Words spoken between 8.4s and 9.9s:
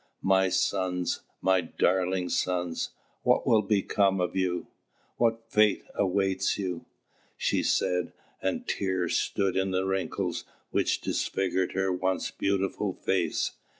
and tears stood in the